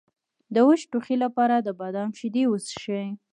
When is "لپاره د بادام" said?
1.23-2.09